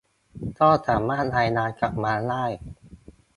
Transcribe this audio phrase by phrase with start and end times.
[0.59, 2.45] ก็สามารถรายงานกลับมาได้